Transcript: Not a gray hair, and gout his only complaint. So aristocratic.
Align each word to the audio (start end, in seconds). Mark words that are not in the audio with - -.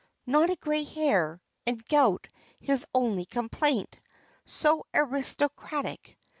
Not 0.25 0.49
a 0.49 0.55
gray 0.55 0.83
hair, 0.83 1.39
and 1.67 1.85
gout 1.85 2.25
his 2.59 2.87
only 2.91 3.25
complaint. 3.25 3.99
So 4.47 4.87
aristocratic. 4.95 6.17